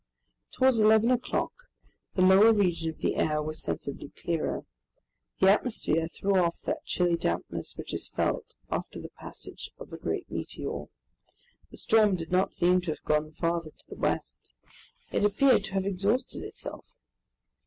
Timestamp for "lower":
2.23-2.51